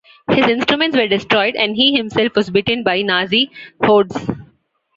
[0.31, 3.51] His instruments were destroyed and he himself was beaten by Nazi
[3.83, 4.27] hordes.